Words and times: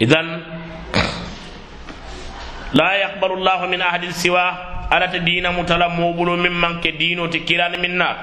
idan 0.00 0.42
la 2.74 2.88
yaqbalu 2.98 3.36
llahu 3.38 3.68
min 3.68 3.80
ahadin 3.82 4.12
siwa 4.12 4.86
alata 4.90 5.18
dina 5.18 5.52
mutala 5.52 5.88
moɓulo 5.88 6.36
min 6.36 6.52
manke 6.52 6.92
dino 6.98 7.28
ti 7.28 7.40
kilani 7.44 7.78
min 7.78 7.96
na 7.96 8.16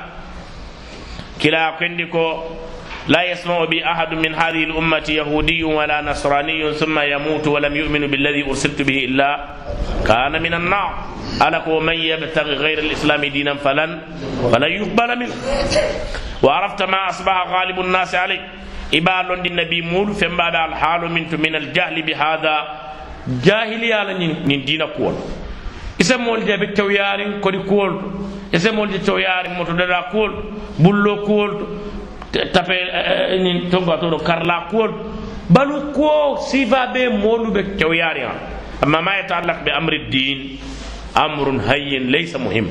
لا 3.08 3.24
يسمع 3.26 3.66
بي 3.66 3.82
أحد 3.82 4.14
من 4.14 4.36
هذه 4.36 4.64
الأمة 4.70 5.10
يهودي 5.10 5.64
ولا 5.64 6.02
نصراني 6.06 6.74
ثم 6.78 7.00
يموت 7.00 7.48
ولم 7.48 7.74
يؤمن 7.76 8.08
بالذي 8.08 8.46
أرسلت 8.46 8.82
به 8.82 8.98
إلا 9.10 9.30
كان 10.06 10.38
من 10.38 10.54
النار. 10.54 10.92
ألك 11.42 11.68
ومن 11.68 11.98
يبتغي 11.98 12.54
غير 12.62 12.80
الإسلام 12.80 13.26
دينا 13.26 13.54
فلن 13.58 13.92
فلن 14.54 14.72
يقبل 14.72 15.10
منه. 15.20 15.34
وعرفت 16.46 16.82
ما 16.86 17.10
أصبح 17.10 17.36
غالب 17.50 17.80
الناس 17.80 18.16
عليه. 18.16 18.42
إبال 18.94 19.28
النبي 19.48 19.82
مول 19.82 20.14
فما 20.14 20.66
الحال 20.66 21.12
منت 21.12 21.36
من 21.36 21.56
الجهل 21.56 22.02
بهذا 22.02 22.56
جاهلية 23.46 24.04
من 24.46 24.66
دين 24.66 24.84
كول 24.98 25.16
isemol 26.02 26.42
je 26.48 26.58
be 26.58 26.68
tewyarin 26.74 27.40
kodi 27.42 27.60
kuwol 27.70 27.94
isemol 28.52 28.90
je 28.90 29.00
tewyarin 29.00 29.54
moto 29.58 29.74
dada 29.74 30.10
kuwol 30.12 30.32
bullo 30.80 31.16
kuwol 31.26 31.52
tape 32.54 32.78
ni 33.44 33.70
tonga 33.70 33.98
to 34.02 34.18
karla 34.26 34.66
kuwol 34.72 34.92
balu 35.50 35.94
ko 35.94 36.38
sifa 36.50 36.88
be 36.94 37.10
molu 37.10 37.52
be 37.54 37.62
tewyarin 37.78 38.34
amma 38.82 39.02
ma 39.02 39.12
yata'allaq 39.22 39.64
bi 39.66 39.72
amri 39.72 40.00
din 40.10 40.40
amrun 41.16 41.60
hayyin 41.60 42.10
laysa 42.12 42.38
muhim 42.40 42.68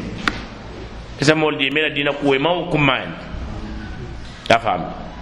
isemol 1.21 1.55
je 1.59 1.71
mena 1.71 1.91
dina 1.95 2.13
kuwe 2.13 2.39
maw 2.39 2.67
kumayen 2.73 3.13
ta 4.49 4.59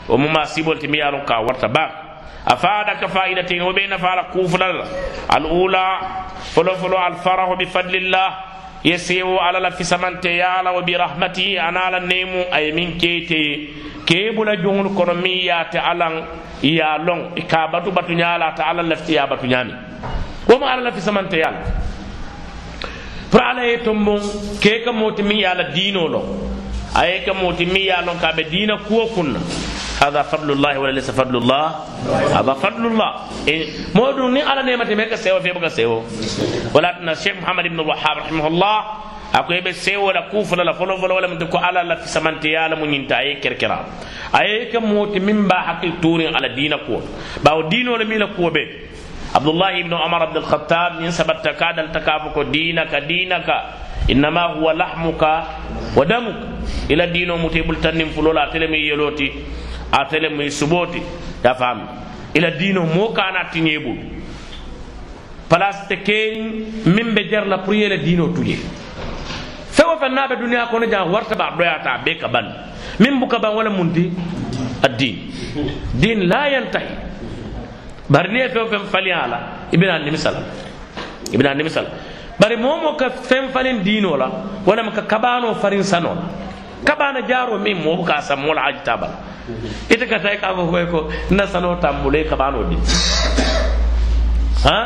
fam 0.09 0.15
o 0.15 0.17
muma 0.17 0.49
sibol 0.49 0.81
timi 0.81 0.99
yalon 0.99 1.29
ka 1.29 1.45
warta 1.45 1.69
ba 1.69 2.09
أفادك 2.49 3.07
فائدتين 3.07 3.63
وبين 3.63 3.97
فعل 3.97 4.33
كوفنا 4.33 4.85
الأولى 5.37 5.89
فلو 6.57 6.75
فلو 6.81 6.97
الفرح 6.97 7.49
بفضل 7.61 7.95
الله. 7.97 8.31
يسيو 8.85 9.37
على 9.37 9.71
في 9.77 9.85
سمنتي 9.85 10.41
يالا 10.41 10.71
وبرحمته. 10.71 11.69
أنا 11.69 11.81
على 11.81 11.97
النيم 11.97 12.49
أي 12.55 12.73
من 12.73 12.97
كيتي 12.97 13.69
كيبولا 14.07 14.65
جون 14.65 14.97
كرمية 14.97 15.63
تعلن 15.69 16.25
يا 16.65 16.97
لون. 17.05 17.37
إكابتو 17.37 17.91
باتو 17.91 18.13
نيالا 18.17 18.57
تعالى 18.57 18.83
لفتي 18.83 19.13
يا 19.13 19.29
باتو 19.29 19.45
نيامي. 19.45 19.75
وما 20.49 20.67
على 20.73 20.93
في 20.93 21.01
سمنتي 21.05 21.37
يالا 21.45 21.61
فرعلا 23.33 23.65
يتمون 23.65 24.23
كيكا 24.63 24.91
موتمي 24.91 25.47
على 25.47 25.69
دينو 25.77 26.09
لون 26.09 26.27
أيكا 26.97 27.33
موتمي 27.33 27.93
يالا 27.93 28.13
كابي 28.23 28.43
دينا 28.43 28.89
كو 28.89 29.05
كنا 29.13 29.41
هذا 30.03 30.23
فضل 30.23 30.49
الله 30.53 30.79
ولا 30.79 30.93
ليس 30.93 31.11
فضل 31.11 31.37
الله؟ 31.37 31.65
هذا 32.39 32.53
فضل 32.53 32.87
الله. 32.87 33.11
مودو 33.95 34.29
ني 34.31 34.43
على 34.43 34.63
نيمتي 34.63 34.95
ميكا 34.95 35.17
سيو 35.17 35.41
في 35.41 35.51
بوكا 35.53 35.69
سيو 35.69 36.05
ولا 36.75 37.13
الشيخ 37.13 37.37
محمد 37.43 37.65
بن 37.65 37.81
الوهاب 37.81 38.17
رحمه 38.19 38.47
الله 38.47 38.77
اكو 39.35 39.53
يبي 39.53 39.73
سيو 39.73 40.07
ولا 40.07 40.31
كوف 40.31 40.53
ولا 40.53 40.73
فلو 40.73 40.97
فلو 40.97 41.17
ولا 41.17 41.29
مدكو 41.29 41.59
على 41.59 41.83
لا 41.83 41.95
في 42.01 42.09
سمانتي 42.09 42.49
يا 42.49 42.69
لمو 42.69 42.87
نينتا 42.87 43.19
اي 43.19 43.35
كركرا 43.43 43.79
اي 44.41 44.73
كموت 44.73 45.17
من 45.19 45.49
با 45.49 45.59
حق 45.67 45.83
توري 46.03 46.29
على 46.31 46.49
دينك 46.55 46.87
باو 47.45 47.69
دينو 47.69 47.97
لمي 47.97 48.17
لكو 48.19 48.51
بي 48.51 48.65
عبد 49.35 49.49
الله 49.49 49.83
بن 49.83 49.95
عمر 49.95 50.23
بن 50.25 50.37
الخطاب 50.37 50.93
من 51.01 51.11
سبت 51.11 51.45
تكاد 51.45 51.79
التكافك 51.79 52.37
دينك 52.49 52.93
دينك 52.95 53.49
انما 54.11 54.43
هو 54.57 54.71
لحمك 54.71 55.23
ودمك 55.97 56.37
إلى 56.91 57.05
دينو 57.07 57.37
متيبل 57.37 57.77
تنم 57.85 58.09
فلولا 58.17 58.49
تلمي 58.53 58.79
يلوتي 58.79 59.29
atele 59.93 60.29
mu 60.29 60.43
suboti 60.51 61.03
ya 61.45 61.55
fam 61.55 61.81
ila 62.35 62.51
dino 62.51 62.85
mo 62.85 63.13
kana 63.13 63.49
tinye 63.53 63.79
bu. 63.79 63.95
Place 65.49 65.87
te 65.89 65.97
ken 66.03 66.65
min 66.85 67.15
be 67.15 67.25
jarla 67.31 67.59
pour 67.65 67.75
yele 67.75 67.99
dino 68.05 68.29
tuje 68.35 68.57
fewo 69.73 69.97
fe 69.99 70.09
nabe 70.09 70.37
duniya 70.37 70.69
kono 70.71 70.87
jan 70.87 71.09
warta 71.11 71.35
ba 71.35 71.55
doyata 71.57 72.05
be 72.05 72.17
ka 72.19 72.29
ban 72.29 72.45
min 73.01 73.19
buka 73.19 73.39
ban 73.39 73.55
wala 73.55 73.71
munti 73.71 74.11
addin 74.83 75.17
din. 75.95 76.29
La 76.29 76.49
yantahi 76.49 76.93
bari 78.11 78.29
ni 78.33 78.49
fewo 78.49 78.67
fe 78.69 78.79
fali 78.91 79.11
ala 79.11 79.69
ibina 79.73 79.99
nimisala 79.99 80.43
ibina 81.33 81.55
nimisala 81.55 81.89
bari 82.39 82.57
momo 82.57 82.95
ka 82.97 83.09
fen 83.11 83.49
falin 83.49 83.83
dino 83.83 84.17
la 84.17 84.29
wala 84.67 84.91
ka 84.93 85.03
kabano 85.03 85.55
farin 85.55 85.83
sanola 85.83 86.29
kabana 86.85 87.23
jaro 87.27 87.59
min 87.59 87.77
mo 87.83 87.97
buka 87.97 88.21
samola 88.21 88.69
ajtabala 88.69 89.28
ite 89.91 90.05
ka 90.07 90.19
tay 90.21 90.37
ka 90.39 90.55
ko 90.55 90.69
ko 90.69 91.01
na 91.31 91.47
sano 91.47 91.77
tambule 91.81 92.25
kabano 92.25 92.69
di 92.69 92.77
ha 94.65 94.79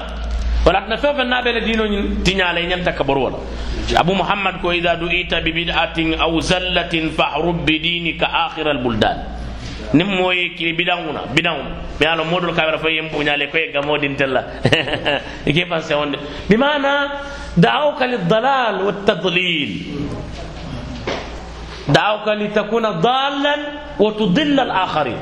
wala 0.64 0.86
na 0.88 0.96
fe 0.96 1.10
fe 1.14 1.24
na 1.24 1.42
be 1.42 1.60
dino 1.60 1.84
nyin 1.86 2.22
tinyale 2.22 2.62
nyen 2.66 2.84
ta 2.84 2.92
kabor 2.92 3.18
wala 3.18 3.38
abu 3.98 4.14
muhammad 4.14 4.62
ko 4.62 4.70
idha 4.72 4.96
du'ita 4.96 5.42
bi 5.42 5.52
bid'atin 5.52 6.14
aw 6.20 6.32
zallatin 6.40 7.10
fahrub 7.10 7.66
bi 7.66 7.78
dinika 7.82 8.26
akhir 8.26 8.68
al 8.70 8.78
buldan 8.78 9.18
nim 9.92 10.06
moy 10.08 10.54
ki 10.56 10.72
bidanguna 10.72 11.26
bidang 11.34 11.58
mi 12.00 12.06
ala 12.06 12.24
modul 12.24 12.54
kamera 12.54 12.78
fay 12.78 12.96
yem 12.96 13.08
bunyale 13.10 13.50
ko 13.50 13.58
e 13.58 13.72
gamodin 13.72 14.16
tella 14.16 14.62
ike 15.46 15.66
pense 15.68 15.92
wonde 15.92 16.16
bi 16.48 16.56
mana 16.56 17.20
da'awka 17.58 18.06
lid 18.06 18.24
dalal 18.28 18.86
wat 18.86 19.04
tadlil 19.04 19.72
دعوك 21.88 22.28
لتكون 22.28 22.90
ضالا 22.90 23.56
وتضل 23.98 24.60
الآخرين. 24.60 25.18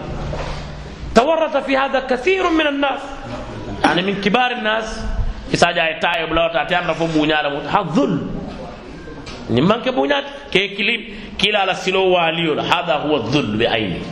تورط 1.15 1.57
في 1.57 1.77
هذا 1.77 2.01
كثير 2.01 2.51
من 2.51 2.67
الناس. 2.67 3.01
يعني 3.85 4.03
من 4.03 4.21
كبار 4.21 4.51
الناس. 4.51 5.05
إذا 5.55 5.71
جاء 5.71 5.99
تأتي 6.01 6.79
أنا 6.79 6.93
فو 6.93 7.07
بونيا 7.07 7.43
لموت 7.43 7.67
هذا 7.67 7.83
ظلم. 7.83 8.31
نمان 9.51 9.81
كبونيا 9.81 10.25
كي 10.53 10.69
كليم. 10.77 11.35
كلا 11.41 11.59
على 11.59 11.75
سلو 11.75 12.15
واليو 12.15 12.61
هذا 12.61 12.95
هو 12.95 13.17
الظلم 13.17 13.59
بعينه 13.59 14.03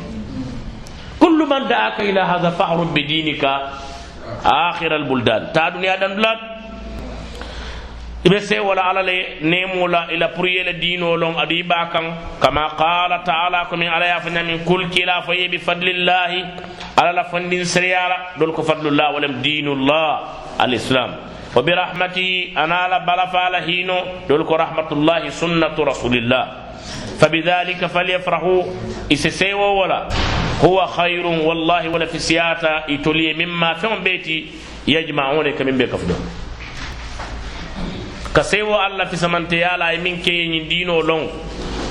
كل 1.21 1.39
من 1.51 1.69
دعاك 1.69 2.01
إلى 2.01 2.21
هذا 2.21 2.51
فأعرض 2.51 2.95
بدينك. 2.95 3.45
آخر 4.45 4.97
البلدان. 4.97 5.53
تا 5.53 5.69
دنيا 5.69 5.97
دان 5.97 6.17
بلاد. 6.17 6.58
Ibe 8.29 8.41
se 8.45 8.59
wala 8.61 8.83
ala 8.93 9.03
le 9.03 9.39
nemo 9.41 9.87
la 9.89 10.07
ila 10.13 10.29
pour 10.29 10.47
yele 10.47 10.75
dino 10.79 11.17
lon 11.17 11.35
adu 11.41 11.55
iba 11.55 11.89
kan 11.93 12.05
kama 12.41 12.69
qala 12.77 13.23
ta'ala 13.25 13.65
ko 13.71 13.77
min 13.77 13.89
ala 13.89 14.05
ya 14.07 14.21
fanya 14.21 14.43
min 14.45 14.65
kul 14.65 14.89
kila 14.91 15.23
fa 15.25 15.33
bi 15.33 15.57
fadlillahi 15.59 16.45
ala 16.97 17.13
la 17.13 17.25
fandin 17.25 17.65
siriyara 17.65 18.37
dol 18.39 18.53
ko 18.53 18.63
fadlullah 18.63 19.15
walam 19.17 19.41
dinullah 19.41 20.61
al 20.61 20.75
islam 20.75 21.11
wa 21.57 21.63
bi 21.63 21.73
rahmatihi 21.73 22.53
ana 22.55 22.89
la 22.89 22.99
bala 23.01 23.27
fala 23.33 23.65
hino 23.65 24.29
dol 24.29 24.45
ko 24.45 24.57
rahmatullahi 24.57 25.31
sunnatu 25.33 25.85
rasulillah 25.85 26.69
فبذلك 27.19 27.87
فليفرحوا 27.87 28.63
إسسيوا 29.13 29.71
ولا 29.83 30.09
هو 30.65 30.87
خير 30.87 31.27
والله 31.27 31.89
ولا 31.89 32.07
في 32.07 32.19
سياتا 32.19 32.85
يتولي 32.89 33.35
مما 33.35 33.75
فهم 33.83 34.07
بيتي 34.07 34.47
يجمعون 34.87 35.51
كمن 35.51 35.75
بيكفدون 35.79 36.38
ka 38.33 38.43
sewo 38.43 38.75
allah 38.79 39.07
fisamante 39.09 39.57
yala 39.59 39.93
e 39.95 39.99
min 39.99 40.21
keyeñin 40.23 40.69
dino 40.69 41.01
lon 41.03 41.29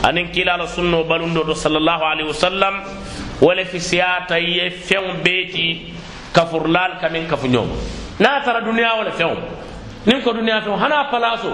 anin 0.04 0.30
kilala 0.32 0.68
sunno 0.68 1.04
balundo 1.04 1.44
to 1.44 1.54
sallllahu 1.56 2.04
alayhi 2.04 2.28
wa 2.28 2.34
sallam 2.34 2.76
wala 3.42 3.66
fi 3.66 3.80
siyata 3.80 4.38
ye 4.40 4.70
feŋ 4.70 5.24
beeti 5.24 5.94
kafurlal 6.34 6.98
kamin 7.02 7.28
kafu 7.28 7.48
ñoom 7.48 7.70
na 8.20 8.42
tara 8.44 8.62
duniya 8.62 8.96
wala 8.98 9.12
feŋ 9.12 9.36
nin 10.06 10.22
ko 10.22 10.34
duniya 10.34 10.62
feŋ 10.62 10.78
hana 10.78 11.10
palaso 11.12 11.52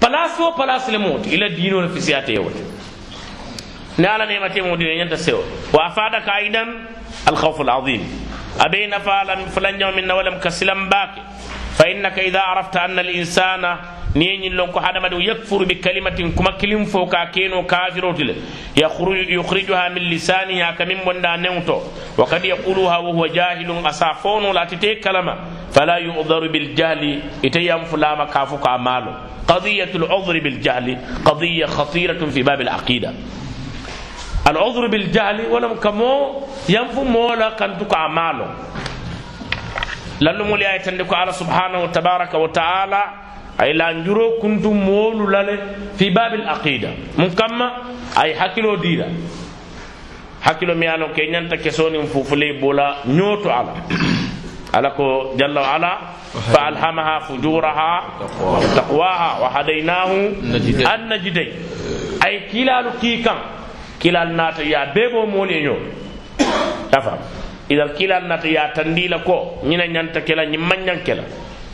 place 0.00 0.40
o 0.40 0.52
place 0.52 0.88
le 0.90 0.98
moti 0.98 1.30
ila 1.34 1.48
dino 1.48 1.80
le 1.80 1.88
fi 1.88 2.00
siyata 2.00 2.32
ye 2.32 2.38
wote 2.38 2.62
ni 3.98 4.04
ala 4.06 4.26
nemate 4.26 4.60
mo 4.62 4.76
dino 4.76 4.90
ñanta 4.92 5.16
sewo 5.16 5.42
wa 5.72 5.86
afadaka 5.86 6.32
aidan 6.32 6.68
alkhawfu 7.26 7.62
alazim 7.62 8.02
abe 8.58 8.86
nafalan 8.88 9.46
fulanjaw 9.52 9.92
min 9.94 10.06
na 10.06 10.14
walam 10.14 10.40
ka 10.40 10.50
silam 10.50 10.88
baake 10.88 11.20
فإنك 11.76 12.18
إذا 12.18 12.40
عرفت 12.40 12.76
أن 12.76 12.98
الإنسان 12.98 13.76
نين 14.16 14.52
لون 14.52 14.72
كو 14.72 14.80
حدا 14.80 15.00
يكفر 15.12 15.64
بكلمة 15.64 16.32
كما 16.32 16.50
كلم 16.50 16.84
فوكا 16.84 17.24
كينو 17.24 17.66
كافر 17.66 18.04
يخرج 18.76 19.28
يخرجها 19.28 19.88
من 19.88 20.02
لسانها 20.08 20.70
كمن 20.70 20.98
وندا 21.06 21.36
نوتو. 21.36 21.80
وقد 22.18 22.44
يقولها 22.44 22.96
وهو 22.96 23.26
جاهل 23.26 23.88
أصافون 23.88 24.54
لا 24.54 24.64
تتي 24.64 24.94
كلمة. 25.04 25.34
فلا 25.72 25.96
يؤذر 25.96 26.48
بالجهل. 26.48 27.22
إتيام 27.44 27.84
فلاما 27.84 28.24
كافوك 28.24 28.66
أماله. 28.66 29.12
قضية 29.48 29.92
العذر 29.94 30.40
بالجهل. 30.40 30.98
قضية 31.24 31.66
خطيرة 31.66 32.26
في 32.26 32.42
باب 32.42 32.60
العقيدة. 32.60 33.12
العذر 34.46 34.86
بالجهل 34.86 35.46
ولم 35.50 35.74
كمو 35.74 36.42
ينفو 36.68 37.04
مولا 37.04 37.48
كنتك 37.60 37.94
أماله. 37.94 38.48
Lallumol 40.20 40.60
ye 40.60 40.78
tande 40.84 41.04
ko 41.04 41.14
ala 41.14 41.32
subhanahu 41.32 41.88
tabaraka 41.92 42.38
wa 42.38 42.48
taala 42.48 43.00
ay 43.58 43.72
la 43.72 43.92
njuro 43.92 44.30
kuntu 44.40 44.72
moolu 44.74 45.26
lale 45.30 45.58
fi 45.96 46.10
babil 46.10 46.44
aqida 46.48 46.88
mum 47.18 47.30
kamma 47.34 47.72
ay 48.16 48.32
hakkilo 48.34 48.76
diida 48.76 49.06
hakkilo 50.40 50.74
mi 50.74 50.86
yano 50.86 51.08
ke 51.14 51.22
ñanta 51.32 51.56
kesonin 51.56 52.06
fufule 52.06 52.52
bola 52.60 52.96
ñooto 53.06 53.50
ala 53.50 53.72
alako 54.72 55.34
jalla 55.38 55.60
wa 55.60 55.74
ala 55.74 55.90
fa 56.52 56.66
alhamaha 56.66 57.20
fujuraha 57.20 57.90
taqwaha 58.76 59.40
wa 59.42 59.48
hadaynahu 59.48 60.16
an 60.92 61.00
najday 61.08 61.48
ay 62.24 62.48
kilalu 62.52 62.90
kikan 63.00 63.36
kilal 63.98 64.28
nata 64.32 64.62
ya 64.62 64.86
bebo 64.94 65.26
mole 65.26 65.62
nyo 65.62 65.76
tafa 66.90 67.18
idan 67.68 67.90
kilal 67.98 68.24
nata 68.26 68.48
ya 68.48 68.72
tandila 68.72 69.18
ko 69.24 69.60
nyina 69.64 69.86
nyanta 69.86 70.20
kela 70.22 70.46
nyimman 70.46 70.84
nyankela 70.84 71.22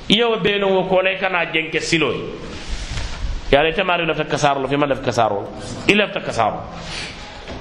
iyo 0.08 0.36
beno 0.42 0.68
wo 0.68 0.84
ko 0.88 1.02
lay 1.02 1.16
kana 1.18 1.46
jenke 1.52 1.80
siloy 1.80 2.16
ya 3.52 3.62
le 3.62 3.72
tamari 3.72 4.06
la 4.06 4.14
takasaro 4.14 4.66
fi 4.68 4.76
man 4.76 4.88
la 4.88 4.96
takasaro 4.96 5.48
ila 5.88 6.08
takasaro 6.08 6.60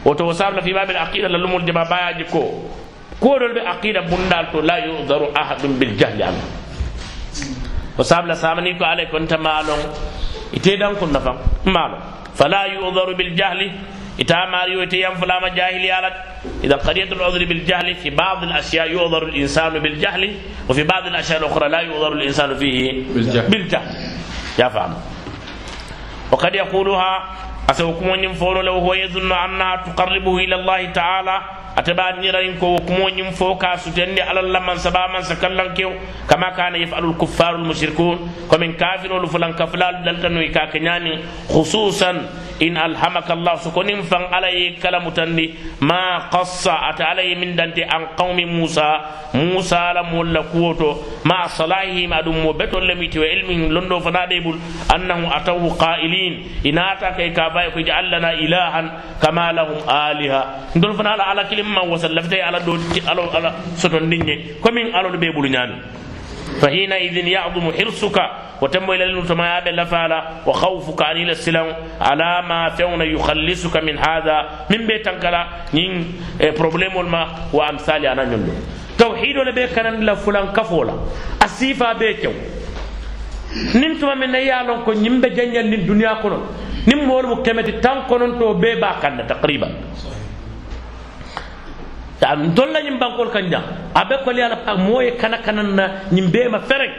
woto 0.06 0.26
wasabla 0.28 0.62
fi 0.62 0.74
babil 0.74 0.96
aqida 0.98 1.28
la 1.30 1.38
lumul 1.38 1.64
jaba 1.66 1.86
bayaji 1.86 2.24
ko 2.32 2.70
kuwoɗol 3.22 3.54
ɓe 3.54 3.62
aqida 3.68 4.02
bundal 4.10 4.46
to 4.52 4.62
la 4.62 4.78
yudaru 4.80 5.28
ahadum 5.36 5.78
bil 5.78 5.94
jahli 5.98 6.24
an 6.24 6.34
o 7.98 8.04
sabla 8.04 8.36
samani 8.36 8.78
ko 8.78 8.86
alay 8.86 9.08
konta 9.12 9.38
maalon 9.38 9.80
ite 10.54 10.78
dan 10.80 10.96
kun 10.96 11.12
nafan 11.12 11.38
maalon 11.66 12.02
fala 12.34 12.66
yudaru 12.68 13.14
bil 13.16 13.36
jahli 13.36 13.70
ita 14.18 14.48
mari 14.50 14.74
yo 14.74 14.82
ite 14.84 14.98
yam 14.98 15.16
fulama 15.20 15.50
jahili 15.54 15.92
alat 15.92 16.14
إذا 16.64 16.76
قرية 16.76 17.12
العذر 17.12 17.46
بالجهل 17.46 17.96
في 17.96 18.10
بعض 18.10 18.44
الأشياء 18.44 18.92
يعذر 18.92 19.24
الإنسان 19.24 19.80
بالجهل 19.80 20.36
وفي 20.70 20.84
بعض 20.84 21.06
الأشياء 21.06 21.40
الأخرى 21.40 21.70
لا 21.70 21.82
يعذر 21.82 22.14
الإنسان 22.14 22.58
فيه 22.58 23.04
بالجهل, 23.14 23.50
بالجهل. 23.50 23.88
يا 24.60 24.68
فهم. 24.70 24.94
وقد 26.32 26.56
يقولها 26.56 27.14
أسوكم 27.70 28.10
أن 28.10 28.24
ينفور 28.24 28.62
لو 28.62 28.74
هو 28.74 28.94
يظن 28.94 29.32
أنها 29.32 29.76
تقربه 29.86 30.38
إلى 30.38 30.56
الله 30.56 30.86
تعالى؟ 30.92 31.42
أتبعني 31.78 32.30
رأيك 32.30 32.64
وكم 32.64 32.94
أن 32.94 33.20
ينفور 33.20 33.54
كاسوتين 33.56 34.20
على 34.20 34.40
الله 34.40 34.60
من 34.60 34.78
سبا 34.78 35.08
من 35.08 35.22
سكلن 35.22 35.74
كيو. 35.74 35.94
كما 36.30 36.50
كان 36.50 36.76
يفعل 36.76 37.06
الكفار 37.06 37.56
المشركون. 37.56 38.18
ومن 38.54 38.74
كافر 38.74 39.14
ولفلن 39.14 39.54
كفلال 39.54 40.04
دلتن 40.04 40.38
ويكاكنياني 40.38 41.20
خصوصا 41.50 42.12
in 42.62 42.78
alhamaka 42.78 43.34
allah 43.34 43.58
sukonin 43.58 44.04
fan 44.06 44.30
alay 44.32 44.78
kala 44.78 45.00
mutandi 45.02 45.50
ma 45.82 46.30
qassa 46.30 46.94
ata 46.94 47.10
alay 47.12 47.34
min 47.36 47.56
dante 47.58 47.82
an 47.84 48.14
qaumi 48.18 48.46
musa 48.46 48.88
musa 49.34 49.94
la 49.98 50.04
mulla 50.06 50.44
kuwoto 50.54 51.22
ma 51.26 51.48
salahihim 51.50 52.14
adum 52.14 52.38
mo 52.46 52.54
betol 52.54 52.86
lemiti 52.86 53.18
wa 53.20 53.26
ilmihim 53.26 53.72
londo 53.74 53.98
fana 54.00 54.28
debul 54.30 54.58
annahu 54.94 55.26
atawu 55.38 55.74
qailin 55.78 56.62
inata 56.64 57.18
kay 57.18 57.34
ka 57.34 57.50
bay 57.50 57.72
ko 57.74 57.80
ja'alna 57.82 58.34
ilahan 58.38 58.86
kama 59.20 59.50
lahum 59.58 59.82
aliha 59.90 60.42
ndol 60.78 60.94
fana 60.94 61.18
ala 61.18 61.24
ala 61.34 61.44
kilimma 61.50 61.82
wasallafta 61.90 62.38
ala 62.48 62.60
do 62.62 62.78
ala 63.10 63.22
ala 63.38 63.50
soton 63.76 64.06
dinye 64.10 64.62
komin 64.62 64.94
alo 64.94 65.10
be 65.18 65.32
bulu 65.34 65.50
nyami 65.50 66.01
فحينئذ 66.62 67.18
يعظم 67.28 67.72
حرصك 67.72 68.18
وتم 68.62 68.92
إلى 68.92 69.04
المتما 69.04 69.60
لفعل 69.60 70.14
وخوفك 70.48 71.02
عن 71.02 71.30
السلام 71.30 71.68
على 72.02 72.42
ما 72.50 72.70
فون 72.70 73.02
يخلصك 73.02 73.78
من 73.78 73.98
هذا 74.00 74.38
من 74.70 74.88
بيت 74.88 75.10
كلا 75.10 75.48
نين 75.74 76.14
بروبليم 76.60 77.12
ما 77.12 77.28
وأمثال 77.54 78.06
أنا 78.06 78.26
نندو 78.26 78.54
توحيد 78.98 79.38
ولا 79.38 79.52
بيت 79.52 79.74
كان 79.74 80.04
لا 80.06 80.14
كفولا. 80.54 80.94
أسيفا 81.42 81.94
بيتو 81.94 82.32
nin 83.76 84.00
tuma 84.00 84.16
min 84.16 84.32
na 84.32 84.40
yalon 84.40 84.84
ko 84.86 84.94
ñimbe 84.94 85.28
janjal 85.36 85.68
nin 85.68 85.84
duniya 85.86 86.22
kono 86.22 86.38
nin 86.88 87.06
moolu 87.06 87.28
mu 87.36 87.44
kemeti 87.44 87.74
tan 87.84 88.08
be 88.62 88.80
dolla 92.56 92.80
ñiŋ 92.82 92.98
bankol 93.00 93.30
kaŋ 93.34 93.50
jaŋ 93.50 93.64
a 93.96 94.06
be 94.06 94.16
koliya 94.24 94.48
la 94.50 94.56
pa 94.58 94.76
moo 94.76 95.02
ye 95.02 95.12
kana 95.18 95.38
kanaŋ 95.38 95.68
na 95.76 95.86
ñiŋ 96.12 96.32
bee 96.32 96.48
ma 96.50 96.60
fereŋ 96.60 96.92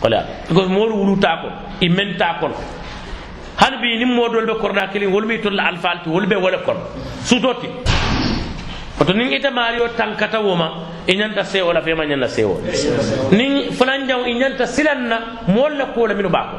koliya 0.00 0.22
because 0.48 0.68
moolu 0.70 0.94
wulutaa 0.96 1.36
kono 1.42 1.54
i 1.80 1.88
mentaa 1.88 2.38
kono 2.40 2.54
hani 3.56 3.76
bi 3.82 3.98
niŋ 3.98 4.14
moo 4.14 4.28
doolu 4.28 4.46
be 4.46 4.60
korona 4.60 4.86
kiliŋ 4.92 5.10
wolu 5.12 5.26
miŋ 5.26 5.42
tolla 5.42 5.62
alfaal 5.66 5.98
ti 6.04 6.08
wolu 6.10 6.26
be 6.26 6.36
wo 6.36 6.48
le 6.50 6.58
kono 6.64 6.80
suutoo 7.24 7.54
ti 7.60 7.68
oto 9.00 9.12
niŋ 9.12 9.32
ite 9.34 9.50
maario 9.50 9.88
tankata 9.96 10.38
wo 10.40 10.54
ma 10.54 10.68
i 11.06 11.14
ñanta 11.16 11.42
sewo 11.44 11.72
la 11.72 11.80
fo 11.82 11.96
ma 11.96 12.04
ñanta 12.06 12.28
sewo 12.28 12.60
niŋ 13.32 13.72
fulaŋ 13.74 14.06
jaŋo 14.08 14.24
i 14.26 14.34
ñanta 14.34 14.66
silaŋ 14.66 14.98
na 15.08 15.16
moolu 15.48 15.76
la 15.78 15.84
kuwo 15.86 16.06
la 16.06 16.14
minnu 16.14 16.30
baa 16.30 16.46
ko 16.50 16.56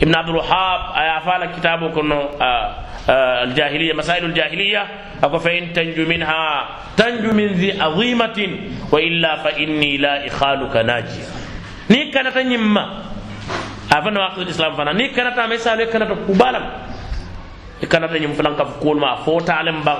ibnu 0.00 0.14
abdulwahab 0.18 0.80
a 0.94 1.00
ye 1.02 1.10
a 1.10 1.20
faa 1.20 1.38
la 1.38 1.46
kitaaboo 1.48 1.90
kono 1.90 2.18
uh, 2.38 2.93
الجاهلية 3.08 3.92
مسائل 3.92 4.24
الجاهلية. 4.24 4.86
أكو 5.24 5.38
فإن 5.38 5.72
تنجو 5.72 6.08
منها. 6.08 6.68
تنجو 6.96 7.32
من 7.32 7.46
ذي 7.46 7.80
عظيمة. 7.80 8.38
وإلا 8.92 9.36
فإني 9.42 9.96
لا 9.96 10.26
إخالك 10.26 10.76
ناجي 10.76 11.22
ني 11.90 12.10
كانت 12.10 12.38
نيما 12.38 13.02
أفن 13.92 14.16
وقت 14.16 14.38
الإسلام 14.38 14.74
فانا 14.76 14.92
ني 14.92 15.08
كانت 15.08 15.40
مثال 15.40 15.84
كانت 15.84 16.10
كبالا 16.28 16.60
كانت 17.90 18.12
نيم 18.12 18.32
فلان 18.32 18.54
كف 18.56 18.80
كول 18.82 19.00
ما 19.00 19.14
فو 19.14 19.40
تعلم 19.40 19.82
بان. 19.82 19.96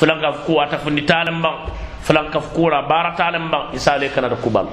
فلان 0.00 0.20
كف 0.22 0.46
كو 0.46 0.62
أتفندي 0.62 1.00
تعلم 1.00 1.42
بان. 1.42 1.54
فلان 2.02 2.30
كف 2.30 2.52
كورا 2.56 2.80
بارا 2.80 3.14
تعلم 3.14 3.50
بان. 3.50 3.74
إسالي 3.74 4.08
كانت 4.08 4.32
كبال 4.44 4.66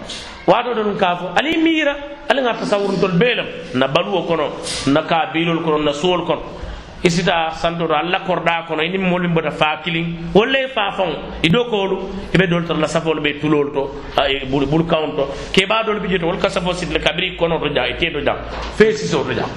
واتو 0.47 0.73
دون 0.73 0.97
كافو. 0.97 1.27
علي 1.37 1.57
ميرا 1.57 1.95
علي 2.31 2.41
نغا 2.41 2.51
تصور 2.51 2.95
تول 3.01 3.11
بيلم. 3.11 3.47
نبالو 3.75 4.25
كونو. 4.27 4.49
نكا 4.87 5.31
بيلول 5.33 5.63
كونو. 5.63 5.89
نسول 5.89 6.25
كونو. 6.27 6.41
isita 7.03 7.51
santoto 7.55 7.93
alla 7.93 8.19
korɗa 8.19 8.65
kono 8.67 8.81
ini 8.83 8.97
moolu 8.97 9.29
mbota 9.29 9.51
fa 9.51 9.79
kilin. 9.83 10.31
Walla 10.33 10.59
e 10.59 10.67
fa 10.67 10.91
faŋo 10.91 11.15
i 11.43 11.49
do 11.49 11.63
koolu 11.69 11.97
ibe 12.33 12.47
doolu 12.47 12.65
tara 12.67 12.79
la 12.79 12.87
safolu 12.87 13.21
ɓe 13.21 13.39
tuloolu 13.39 13.71
to 13.73 13.91
bulu 14.49 14.85
kaŋol 14.85 15.15
to. 15.15 15.27
Keɓa 15.53 15.83
doolu 15.85 15.99
bi 16.01 16.07
jeto 16.09 16.25
wol 16.27 16.37
ka 16.37 16.49
safo 16.49 16.73
sitile 16.73 16.99
kabiri 16.99 17.35
kono 17.37 17.59
to 17.59 17.69
jaŋ 17.69 17.85
e 17.89 17.97
teeto 17.97 18.19
jaŋ 18.19 18.37
fee 18.77 18.91
sisoo 18.93 19.23
to 19.23 19.31
jaŋ 19.33 19.47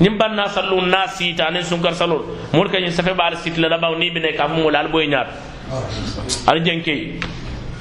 ñiŋ 0.00 0.18
banna 0.18 0.48
sallu 0.48 0.80
na 0.82 1.06
siita 1.06 1.46
aniŋ 1.48 1.62
sunkar 1.64 1.94
salol. 1.94 2.22
Moolu 2.52 2.70
ka 2.70 2.78
ñiŋ 2.78 2.90
safe 2.92 3.12
ɓaali 3.16 3.36
sitile 3.36 3.68
labaŋo 3.68 3.96
niŋ 3.98 4.12
bine 4.14 4.32
ka 4.36 4.48
fo 4.48 4.54
moolu 4.54 4.76
ali 4.76 4.88
boye 4.88 5.06
ñaato 5.08 5.32
ali 6.46 6.60
jenkeyi 6.60 7.20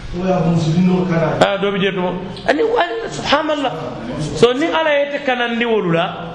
a 0.09 1.45
ah, 1.45 1.57
doobi 1.61 1.79
jeetumo 1.79 2.09
ani 2.47 2.61
subhanallah. 3.13 3.73
So 4.35 4.53
niŋ 4.53 4.71
ala 4.73 4.89
yete 4.89 5.21
kanandi 5.25 5.65
wolu 5.65 5.91
la 5.93 6.28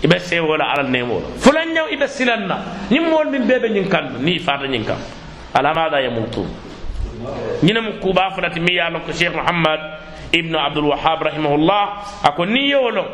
wolula 0.00 0.16
ibe 0.16 0.18
sewola 0.20 0.64
alal 0.72 0.88
nemola 0.90 1.26
fulan 1.38 1.68
ñaw 1.74 1.88
ibe 1.92 2.06
silanna 2.08 2.56
ñim 2.90 3.04
mool 3.10 3.28
min 3.30 3.46
bebe 3.46 3.68
ñin 3.70 3.88
kan 3.88 4.16
ni 4.20 4.38
fata 4.38 4.66
ñin 4.66 4.84
kan 4.84 4.98
ala 5.54 5.74
mada 5.74 6.00
yamutun 6.00 6.46
ñina 7.62 7.80
mu 7.80 7.92
kuba 8.00 8.30
fulati 8.34 8.60
mi 8.60 8.74
yalon 8.74 9.00
ko 9.04 9.12
cheikh 9.12 9.34
muhammad 9.34 9.80
ibnu 10.32 10.58
abdul 10.58 10.86
wahhab 10.88 11.22
rahimahullah 11.22 12.22
ako 12.24 12.44
ni 12.46 12.70
yowlo 12.70 13.04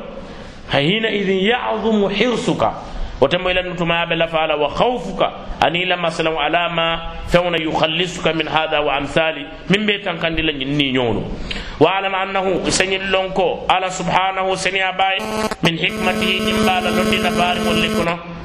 hina 0.72 1.08
idin 1.10 1.42
ya'zumu 1.50 2.08
hirsuka 2.08 2.72
وتم 3.20 3.48
إلى 3.48 3.62
نتما 3.62 4.04
بلفعل 4.04 4.52
وخوفك 4.52 5.30
أني 5.66 5.84
لما 5.84 6.10
سلم 6.10 6.36
على 6.36 6.68
ما 6.68 7.12
فون 7.28 7.54
يخلصك 7.54 8.28
من 8.28 8.48
هذا 8.48 8.78
وأمثالي 8.78 9.46
من 9.70 9.86
بيت 9.86 10.08
كان 10.08 10.36
لن 10.36 10.62
ينيون 10.62 11.38
واعلم 11.80 12.14
أنه 12.14 12.64
سني 12.68 12.98
لونكو 12.98 13.58
على 13.70 13.90
سبحانه 13.90 14.54
سني 14.54 14.88
أباي 14.88 15.18
من 15.62 15.78
حكمته 15.78 16.32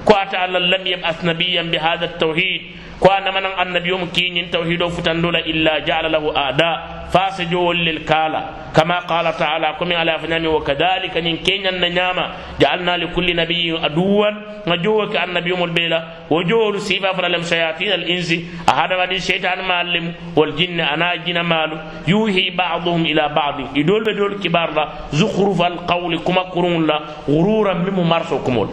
جمال 0.08 0.20
لندي 0.20 0.32
نفار 0.32 0.32
ملكنا 0.32 0.32
كواتا 0.32 0.38
على 0.38 0.60
لم 0.60 0.88
يبعث 0.88 1.26
نبيا 1.26 1.62
بهذا 1.62 2.06
التوحيد 2.06 2.62
كوانا 3.00 3.32
من 3.32 3.46
النبي 3.68 3.90
يوم 3.90 4.06
كين 4.06 4.52
توحيد 4.52 4.88
فتندول 4.88 5.36
إلا 5.36 5.80
جعل 5.80 6.12
له 6.12 6.38
أعداء 6.38 7.08
فاسجوا 7.14 7.74
للكالا 7.74 8.42
كما 8.76 9.00
قال 9.00 9.38
تعالى 9.38 9.76
كم 9.80 9.94
على 9.94 10.20
فنامي 10.20 10.48
وكذلك 10.48 11.18
نين 11.18 11.38
كين 11.38 11.82
نياما 11.82 12.32
جعلنا 12.60 12.98
لكل 12.98 13.36
نبي 13.36 13.72
عدوا 13.84 14.28
نجوك 14.68 15.16
النبي 15.16 15.50
يوم 15.50 15.64
البيلا 15.64 16.04
وجول 16.30 16.82
سيفا 16.82 17.14
فلم 17.14 17.44
شياطين 17.44 17.92
الإنس 17.92 18.30
أحد 18.70 18.94
من 18.94 19.12
الشيطان 19.16 19.68
معلم 19.68 20.14
والجن 20.36 20.80
أنا 20.80 21.16
جن 21.16 21.40
مالو 21.42 21.78
يوحي 22.08 22.50
بعضهم 22.50 23.06
إلى 23.06 23.30
بعض 23.36 23.56
يدول 23.78 24.04
بدول 24.04 24.34
كبار 24.44 24.74
لا 24.74 24.90
زخرف 25.12 25.62
القول 25.62 26.20
كما 26.20 26.42
قرون 26.42 26.88
لا 26.88 27.00
غرورا 27.30 27.74
مما 27.74 28.04
مرسو 28.04 28.44
كمول 28.44 28.70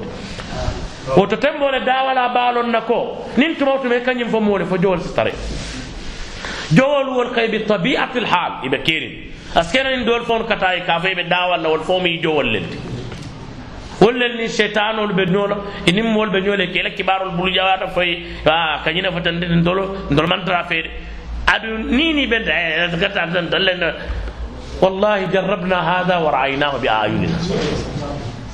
woto 1.17 1.37
tembole 1.37 1.81
dawala 1.85 2.29
balon 2.35 2.71
nako 2.71 3.25
nin 3.37 3.55
tumawtume 3.57 4.01
kañum 4.05 4.29
fo 4.31 4.41
moole 4.41 4.65
fo 4.67 4.77
jowol 4.77 5.01
si 5.01 5.15
tare 5.15 5.33
jowol 6.73 7.09
wol 7.17 7.31
kay 7.35 7.49
bi 7.49 7.65
tabiatil 7.65 8.27
hal 8.27 8.53
iɓe 8.67 8.79
kerin 8.85 9.13
askena 9.55 9.91
nin 9.97 10.05
dol 10.05 10.25
fon 10.25 10.45
katayi 10.47 10.83
ka 10.87 10.99
fo 11.01 11.09
ɓe 11.09 11.25
dawalla 11.29 11.69
wol 11.69 11.81
fo 11.81 12.01
mi 12.01 12.19
jowol 12.23 12.47
leldi 12.53 12.77
wollel 14.01 14.37
ni 14.37 14.49
cheytanol 14.49 15.13
ɓe 15.13 15.25
ñoola 15.31 15.57
inin 15.87 16.07
mol 16.13 16.29
ɓe 16.31 16.41
ñoole 16.43 16.71
kela 16.73 16.91
kibarol 16.91 17.31
bulu 17.31 17.53
jawata 17.55 17.89
foye 17.89 18.23
a 18.45 18.81
kañina 18.85 19.11
fo 19.13 19.21
tan 19.21 19.37
ndede 19.37 19.55
ndolo 19.57 19.97
ndol 20.11 20.27
mantara 20.27 20.65
feede 20.65 20.91
aɗu 21.47 21.79
nini 21.97 22.27
ɓe 22.27 22.39
gata 23.01 23.27
tan 23.33 23.49
dallen 23.51 23.83
wallahi 24.81 25.27
jarrabna 25.33 25.77
hada 25.83 26.19
wa 26.21 26.31
ra'aynahu 26.31 26.79
bi 26.81 26.89
ayunina 26.89 27.39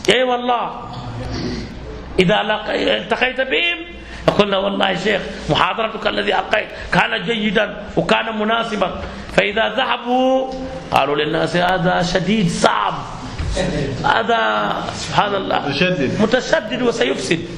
اي 0.05 0.23
والله 0.23 0.65
إذا 2.19 2.41
التقيت 2.71 3.41
بهم 3.41 3.79
قلنا 4.39 4.59
والله 4.59 4.95
شيخ 4.97 5.23
محاضرتك 5.51 6.07
الذي 6.07 6.35
ألقيت 6.35 6.69
كان 6.93 7.23
جيدا 7.25 7.77
وكان 7.97 8.39
مناسبا 8.39 8.91
فإذا 9.37 9.69
ذهبوا 9.77 10.53
قالوا 10.91 11.17
للناس 11.17 11.57
هذا 11.57 12.03
شديد 12.03 12.49
صعب. 12.51 12.95
هذا 14.05 14.73
سبحان 14.95 15.35
الله. 15.35 15.69
متشدد. 15.69 16.21
متشدد 16.23 16.83
وسيفسد. 16.83 17.39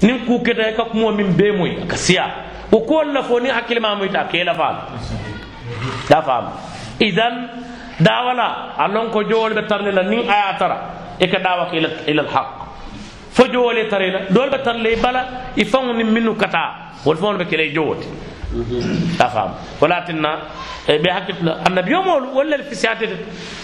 نين 0.03 0.19
كو 0.29 0.43
كده 0.45 0.77
ka 0.77 0.85
kuma 0.93 1.13
min 1.13 1.33
be 1.37 1.53
moy 1.53 1.73
ka 1.89 1.97
siya 1.97 2.25
ko 2.71 2.81
ko 2.85 3.03
la 3.03 3.23
fo 3.23 3.39
ni 3.41 3.49
hakil 3.49 3.81
ma 3.81 3.95
moy 3.95 4.09
ta 4.13 4.25
ke 4.29 4.45
la 4.45 4.53
fam 4.55 4.77
da 6.11 6.21
fam 6.23 6.45
idan 7.01 7.35
dawala 8.01 8.77
alon 8.79 9.11
ko 9.11 9.23
jowol 9.25 9.55
be 9.55 9.63
tarle 9.71 9.91
la 9.93 10.03
nin 10.03 10.29
aya 10.29 10.57
tara 10.59 10.77
e 11.19 11.27
ka 11.27 11.39
dawa 11.39 11.73
ila 11.73 11.89
ila 12.11 12.23
al 12.23 12.29
haqq 12.35 12.51
fo 13.37 13.45
jowole 13.53 13.89
tare 13.89 14.11
la 14.13 14.21
dol 14.31 14.51
be 14.51 14.59
tarle 14.67 14.91
bala 15.03 15.23
i 15.57 15.65
faŋo 15.65 15.93
ni 15.97 16.05
minnu 16.05 16.35
kata 16.37 16.63
wol 17.07 17.17
faŋo 17.17 17.39
be 17.39 17.45
kele 17.51 17.73
jowoti 17.73 18.09
أفهم 19.21 19.51
ولكن 19.81 20.27
بهكذا 20.89 21.63
النبي 21.67 21.91
يوم 21.91 22.09
ولا 22.37 22.57
الفسيات 22.57 22.99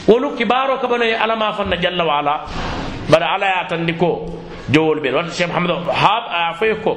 ولو 0.09 0.37
كبارو 0.37 0.79
كبنا 0.79 1.17
على 1.17 1.37
ما 1.37 1.53
فن 1.53 1.71
جل 1.81 2.03
وعلا. 2.03 2.45
بل 3.11 3.23
على 3.23 3.47
يعتنكو 3.47 4.11
جول 4.71 5.01
بير 5.01 5.17
وانت 5.17 5.33
شيخ 5.33 5.49
محمد 5.49 5.71
هاب 5.71 6.25
عفيكو 6.29 6.97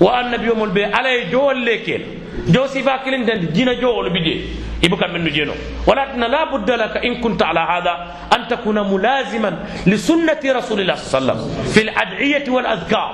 وأن 0.00 0.24
النبي 0.26 0.46
يوم 0.46 0.60
على 0.94 1.30
جول 1.30 1.66
لكن. 1.66 2.00
جو 2.48 2.66
سيفا 2.66 2.96
كلين 2.96 3.24
دين 3.24 3.52
جينا 3.52 3.72
جول 3.72 4.12
بيدي 4.12 4.44
يبقى 4.82 5.08
من 5.12 5.24
جينو. 5.28 5.54
ولكن 5.86 6.20
لا 6.20 6.44
بد 6.44 6.70
لك 6.70 6.96
إن 6.96 7.20
كنت 7.20 7.42
على 7.42 7.60
هذا 7.60 7.94
أن 8.34 8.48
تكون 8.48 8.78
ملازما 8.92 9.50
لسنة 9.86 10.42
رسول 10.44 10.80
الله 10.80 10.94
صلى 10.94 11.18
الله 11.18 11.32
عليه 11.32 11.42
وسلم. 11.42 11.72
في 11.72 11.80
الأدعية 11.82 12.50
والأذكار. 12.50 13.10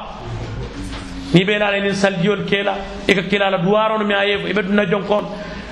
Ni 1.35 1.45
ɓe 1.45 1.59
laala 1.59 1.81
nin 1.81 1.95
saljiyol 1.95 2.45
keela 2.45 2.75
eka 3.09 3.23
kilala 3.23 3.59
duwarono 3.59 4.05
mi 4.05 4.15
aye 4.15 4.37
eɓe 4.37 4.63
duna 4.63 4.85
jonkon 4.87 5.25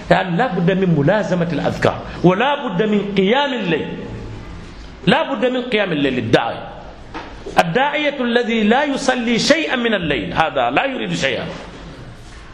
يعني 0.09 0.41
لا 0.41 0.47
بد 0.57 0.71
من 0.73 0.97
ملازمة 0.97 1.53
الأذكار 1.53 2.25
ولا 2.25 2.65
بد 2.65 2.81
من 2.89 3.13
قيام 3.13 3.53
الليل. 3.61 3.89
لا 5.05 5.21
بد 5.29 5.53
من 5.53 5.63
قيام 5.69 5.93
الليل 5.93 6.19
الداعي. 6.19 6.59
الداعية 7.59 8.17
الذي 8.17 8.73
لا 8.73 8.89
يصلي 8.89 9.39
شيئا 9.39 9.77
من 9.77 9.95
الليل 10.01 10.33
هذا 10.33 10.73
لا 10.73 10.85
يريد 10.89 11.13
شيئا. 11.13 11.45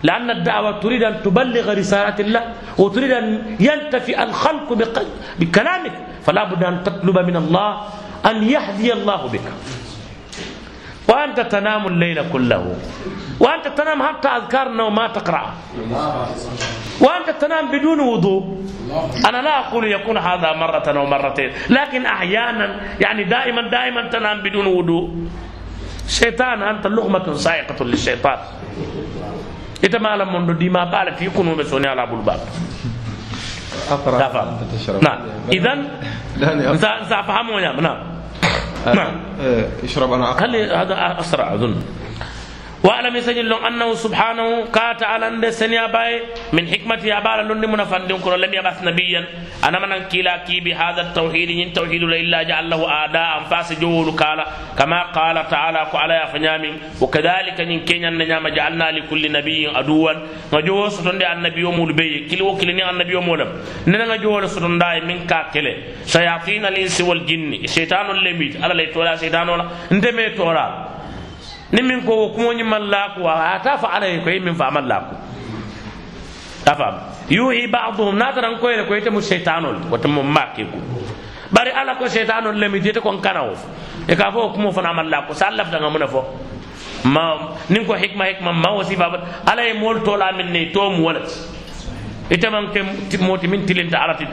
لأن 0.03 0.31
الدعوة 0.31 0.83
تريد 0.83 1.03
أن 1.03 1.23
تبلغ 1.23 1.79
رسالة 1.79 2.19
الله 2.19 2.43
وتريد 2.75 3.11
أن 3.11 3.27
ينتفي 3.63 4.19
الخلق 4.19 4.69
بكلامك. 5.39 5.95
فلا 6.27 6.43
بد 6.51 6.63
أن 6.65 6.83
تطلب 6.83 7.19
من 7.23 7.37
الله 7.37 7.71
أن 8.27 8.43
يهدي 8.43 8.99
الله 8.99 9.21
بك. 9.31 9.47
وأنت 11.09 11.41
تنام 11.41 11.87
الليل 11.87 12.31
كله. 12.33 12.77
وأنت 13.41 13.69
تنام 13.77 14.03
حتى 14.03 14.29
أذكار 14.29 14.67
النوم 14.67 14.95
ما 14.95 15.09
تقرأ. 15.09 15.55
وأنت 17.01 17.29
تنام 17.41 17.69
بدون 17.73 18.01
وضوء. 18.01 18.45
أنا 19.29 19.43
لا 19.43 19.69
أقول 19.69 19.85
يكون 19.93 20.17
هذا 20.19 20.53
مرة 20.53 20.87
أو 20.89 21.07
مرتين. 21.07 21.51
لكن 21.71 22.07
أحيانا 22.07 22.67
يعني 23.01 23.25
دائما 23.25 23.63
دائما 23.69 24.09
تنام 24.09 24.41
بدون 24.43 24.67
وضوء. 24.67 25.11
شيطان 26.09 26.63
أنت 26.63 26.87
لغمة 26.87 27.35
سائقة 27.35 27.85
للشيطان. 27.85 28.39
dima 29.85 30.87
bala 30.87 31.13
fi 31.13 31.29
kunu 31.29 31.57
be 31.57 31.65
soni 31.65 31.87
ala 31.87 32.07
bul 32.07 32.23
bab 32.25 32.41
أقرأ. 33.91 34.17
تفهم 34.17 34.49
أنت 34.49 34.63
تشرب. 34.81 35.05
نعم. 35.05 35.21
فهموا 37.23 37.61
نعم 37.61 38.14
نعم. 38.87 39.21
آه، 39.41 39.67
اشرب 39.85 40.13
أنا 40.13 40.31
أقرأ. 40.31 40.41
خلي 40.41 40.65
هذا 40.65 41.17
أسرع 41.21 41.55
أظن. 41.55 41.75
وأعلم 42.85 43.21
سجل 43.21 43.53
أنه 43.53 43.95
سبحانه 43.95 44.65
كات 44.77 45.03
على 45.03 45.29
أن 45.29 45.51
سنيا 45.51 45.87
باي 45.87 46.23
من 46.53 46.69
حكمته 46.69 47.19
ابال 47.19 47.49
لن 47.49 47.65
من 47.71 47.85
فندم 47.85 48.19
كن 48.21 48.33
لم 48.33 48.55
يبعث 48.55 48.85
نبيا. 48.85 49.25
أنا 49.65 49.79
من 49.81 50.09
كلا 50.13 50.37
كي 50.45 50.61
بهذا 50.61 51.01
التوحيد 51.01 51.51
ين 51.51 51.73
توحيد 51.73 52.03
إلا 52.03 52.43
جعل 52.43 52.71
له 52.71 52.89
اعداء 52.89 53.39
أنفاس 53.39 53.81
جول 53.81 54.11
قال 54.11 54.45
كما 54.79 55.03
قال 55.03 55.37
تعالى 55.49 55.81
على 55.95 56.29
فنيام 56.33 56.65
وكذلك 57.01 57.61
إن 57.61 57.81
كين 57.89 58.19
نيام 58.19 58.49
جعلنا 58.49 58.91
لكل 58.93 59.33
نبي 59.33 59.69
عدوا. 59.69 60.13
نجو 60.53 60.89
ستون 60.89 61.19
دي 61.19 61.33
النبي 61.33 61.61
يوم 61.61 61.89
البي 61.89 62.29
كل 62.29 62.43
وكل 62.43 62.75
ني 62.75 62.91
النبي 62.91 63.13
يوم 63.13 63.29
ولم 63.29 63.51
ننا 63.87 64.17
جو 64.17 64.47
ستون 64.47 64.79
داي 64.79 65.01
من 65.01 65.27
كاكلة. 65.27 65.75
شياطين 66.07 66.67
الإنس 66.67 67.01
والجن. 67.01 67.53
الشيطان 67.65 68.11
اللي 68.11 68.61
على 68.63 68.75
لي 68.75 68.87
تولا 68.87 69.17
شيطان 69.17 69.49
ولا. 69.49 69.65
ندمي 69.93 70.29
تولا 70.37 70.95
ni 71.75 71.83
min 71.83 72.07
ko 72.07 72.15
wo 72.15 72.27
kumoñi 72.31 72.63
man 72.63 72.87
laaku 72.87 73.27
a 73.27 73.59
ta 73.59 73.77
fa 73.77 73.99
ala 73.99 74.07
ye 74.07 74.23
ko 74.23 74.31
ye 74.31 74.39
min 74.39 74.55
fa 74.55 74.71
man 74.71 74.87
laaku 74.87 75.15
ta 76.65 76.75
fam 76.75 76.95
yuhi 77.29 77.67
baduhum 77.67 78.15
na 78.17 78.31
taran 78.33 78.59
koyere 78.63 78.87
ko 78.87 78.95
yitemu 78.95 79.21
seytanol 79.21 79.77
wote 79.91 80.07
mo 80.07 80.23
maki 80.23 80.65
ku 80.71 80.79
bari 81.51 81.71
ala 81.75 81.99
ko 81.99 82.07
seytanol 82.07 82.55
lemi 82.55 82.81
dite 82.81 83.01
kon 83.03 83.19
kanawo 83.21 83.59
e 84.07 84.15
ka 84.15 84.31
fo 84.31 84.39
o 84.39 84.53
kumo 84.55 84.71
fana 84.71 84.95
man 84.95 85.11
laaku 85.11 85.35
sa 85.35 85.51
lafdanga 85.51 85.91
muna 85.91 86.07
fo. 86.07 86.23
Ma 87.05 87.53
nin 87.69 87.85
ko 87.85 87.93
hikma 87.93 88.25
hikma 88.33 88.53
ma 88.53 88.71
wasifa 88.81 89.21
ala 89.45 89.63
ye 89.63 89.75
moolu 89.75 90.01
tola 90.05 90.33
min 90.33 90.53
ne 90.53 90.73
tomu 90.73 91.05
walati 91.05 91.37
itaman 92.31 92.73
ke 92.73 93.19
moti 93.21 93.47
min 93.47 93.67
tilinta 93.67 93.99
alati. 93.99 94.25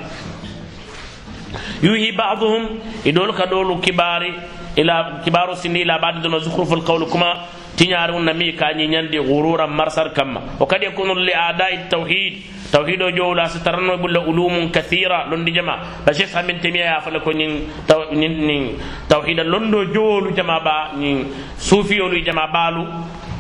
Yuhi 1.84 2.16
baduhum 2.16 2.80
idol 3.04 3.34
ka 3.34 3.46
dolu 3.46 3.82
kibari 3.82 4.32
ila 4.82 5.22
kibaru 5.24 5.56
sinni 5.56 5.82
ila 5.86 6.00
ba'd 6.02 6.22
dun 6.24 6.40
zukhruf 6.42 6.72
alqawl 6.72 7.06
kuma 7.10 7.46
tinyaaru 7.78 8.20
nami 8.20 8.54
ka 8.58 8.74
nyi 8.74 8.88
nyandi 8.88 9.18
ghurura 9.22 9.68
marsar 9.68 10.12
kamma 10.14 10.42
wa 10.60 10.66
kad 10.68 10.82
yakunu 10.84 11.16
li 11.16 11.32
a'da'i 11.34 11.88
tawhid 11.90 12.34
tawhido 12.72 13.12
jowla 13.12 13.48
sitarno 13.50 13.98
bulla 13.98 14.20
ulumun 14.26 14.72
kathira 14.72 15.28
londi 15.30 15.52
jama 15.52 16.02
ba 16.06 16.14
sheikh 16.14 16.36
amin 16.36 16.60
temiya 16.60 16.86
ya 16.86 17.02
fala 17.02 17.20
ko 17.20 17.32
nyin 17.32 17.68
nyin 18.16 18.76
tawhida 19.08 19.44
londo 19.44 19.86
jowlu 19.94 20.32
jama 20.36 20.60
ba 20.60 20.92
nyin 20.98 21.26
sufiyolu 21.60 22.20
jama 22.24 22.48
balu 22.48 22.88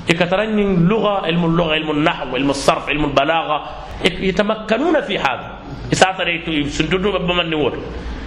ikataran 0.07 0.55
nyin 0.55 0.87
lugha 0.87 1.23
ilmu 1.29 1.47
lugha 1.47 1.75
ilmu 1.79 1.93
nahw 1.93 2.35
ilmu 2.37 2.53
sarf 2.53 2.87
ilmu 2.89 3.09
balagha 3.15 3.81
يتمكنون 4.01 5.01
في 5.05 5.13
هذا 5.21 5.47
isatare 5.93 6.41
suntudu 6.73 7.13
baman 7.21 7.45
ni 7.51 7.55
woto 7.55 7.77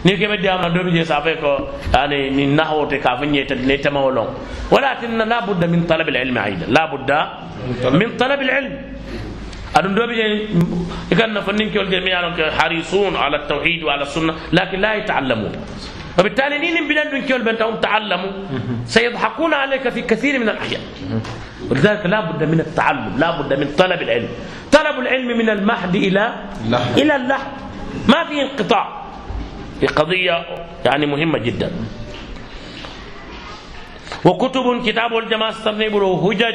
ni 0.04 0.16
kebe 0.18 0.37
di 0.40 0.49
amna 0.49 0.68
dobi 0.70 0.90
je 0.96 1.04
sabe 1.04 1.37
ko 1.40 1.68
yani 1.92 2.30
ni 2.30 2.46
nahwo 2.46 2.87
te 2.87 2.99
ka 2.99 3.16
fanye 3.16 3.44
te 3.46 3.54
ne 3.54 3.76
tema 3.78 4.00
wolon 4.00 4.28
walakin 4.70 5.16
la 5.16 5.40
budda 5.46 5.66
min 5.66 5.87
talab 5.87 6.08
al 6.08 6.16
ilm 6.16 6.37
aidan 6.38 6.68
la 6.76 6.87
budda 6.92 7.18
min 7.92 8.11
talab 8.20 8.40
al 8.40 8.50
ilm 8.58 8.75
adun 9.75 9.94
dobi 9.94 10.14
je 10.14 10.26
ikan 11.12 11.32
na 11.32 11.40
fannin 11.42 11.70
ko 11.73 11.84
je 11.90 12.00
mi 12.00 12.11
yalon 12.11 12.34
ko 12.37 12.42
harisun 12.58 13.16
ala 13.16 13.38
tawhid 13.49 13.82
wa 13.82 13.92
ala 13.96 14.04
sunnah 14.06 14.34
lakin 14.52 14.80
la 14.80 14.94
yata'allamun 14.99 15.52
وبالتالي 16.18 16.58
نين 16.62 16.87
بلاد 16.88 17.11
من 17.14 17.26
كل 17.26 17.42
بنتهم 17.42 17.82
تعلموا 17.82 18.32
سيضحكون 18.87 19.50
عليك 19.54 19.88
في 19.90 20.02
كثير 20.06 20.38
من 20.38 20.49
الاحيان 20.49 20.80
ولذلك 21.70 22.06
لا 22.06 22.20
بد 22.30 22.42
من 22.46 22.61
التعلم 22.62 23.18
لا 23.18 23.30
بد 23.42 23.50
من 23.58 23.75
طلب 23.75 23.99
العلم 24.02 24.28
طلب 24.73 24.96
العلم 25.02 25.28
من 25.38 25.49
المهد 25.50 25.94
إلى. 25.94 26.25
إلى 27.02 27.16
اللحد 27.16 27.52
ما 28.06 28.20
في 28.30 28.42
انقطاع 28.46 29.03
في 29.85 29.95
قضية 29.95 30.45
يعني 30.85 31.07
مهمة 31.07 31.38
جدا. 31.38 31.71
وكتب 34.25 34.83
كتاب 34.87 35.17
الجماعة 35.17 35.50
استرنب 35.50 35.95
هجج 35.97 36.55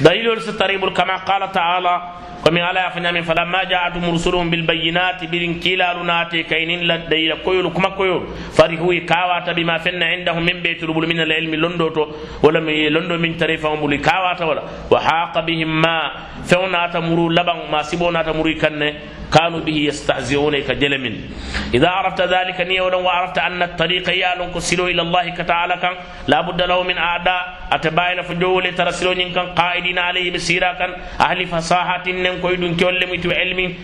دليل 0.00 0.42
ستريب 0.42 0.92
كما 0.92 1.16
قال 1.16 1.52
تعالى 1.52 2.02
ومن 2.46 2.62
على 2.62 2.90
فنام 2.94 3.22
فلما 3.22 3.64
جاءتهم 3.64 4.14
رسلهم 4.14 4.50
بالبينات 4.50 5.24
بلن 5.24 5.52
كلا 5.60 5.88
لناتي 5.98 6.42
كينين 6.42 6.80
لدي 6.88 7.34
كيول 7.44 7.66
كما 7.76 7.90
كيول 7.98 8.22
فرحوا 8.56 8.98
كاواتا 9.10 9.52
بما 9.52 9.76
فن 9.78 10.02
عندهم 10.02 10.42
من 10.48 10.56
بيت 10.64 10.84
ربل 10.84 11.04
من 11.10 11.20
العلم 11.26 11.54
لندوتو 11.54 12.04
ولم 12.44 12.66
لندو 12.70 13.16
من 13.24 13.36
تريفهم 13.36 13.80
بلي 13.82 13.98
كاواتا 13.98 14.44
ولا. 14.44 14.62
وحاق 14.90 15.34
بهم 15.40 15.70
ما 15.82 15.96
فونا 16.50 16.86
تمرو 16.94 17.28
لبن 17.36 17.58
ما 17.72 17.82
سيبونا 17.82 18.22
تمرو 18.22 18.54
كنه 18.62 18.94
كانوا 19.34 19.60
به 19.66 19.76
يستهزئون 19.90 20.54
كجلم. 20.68 21.04
إذا 21.74 21.88
عرفت 21.88 22.20
ذلك 22.20 22.58
نيولا 22.60 22.96
وعرفت 22.96 23.38
أن 23.38 23.62
الطريق 23.62 24.06
يالون 24.08 24.48
كسلو 24.54 24.86
إلى 24.86 25.02
الله 25.02 25.34
تعالى 25.34 25.74
كان 25.82 25.94
لا 26.30 26.40
بد 26.40 26.62
له 26.62 26.82
من 26.82 26.98
أعداء 26.98 27.42
أتباين 27.72 28.22
فجول 28.22 28.74
ترسلون 28.74 29.18
كان 29.34 29.46
قائدين 29.58 29.98
عليه 29.98 30.30
بسيرا 30.30 30.72
كان 30.72 30.90
أهل 31.20 31.46
فصاحة 31.46 32.06
نن 32.26 32.40
كويدون 32.42 32.76
كولم 32.76 33.10
علم 33.32 33.74